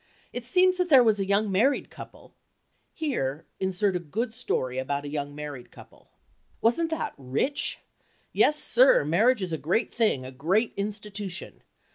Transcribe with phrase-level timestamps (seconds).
[0.33, 5.09] It seems that there was a young married couple—(here insert a good story about a
[5.09, 6.09] young married couple).
[6.59, 7.77] Wasn't that rich?
[8.33, 11.61] Yes, sir, marriage is a great thing—a great institution.